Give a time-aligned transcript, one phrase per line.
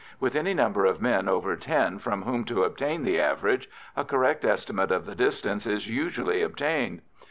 [0.19, 4.43] With any number of men over ten from whom to obtain the average, a correct
[4.43, 7.03] estimate of the distance is usually obtained.